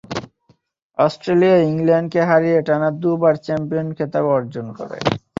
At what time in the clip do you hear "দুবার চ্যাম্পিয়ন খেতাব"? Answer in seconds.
3.01-4.25